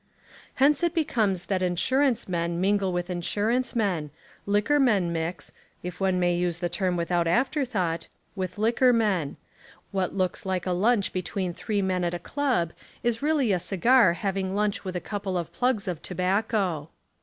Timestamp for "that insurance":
1.45-2.27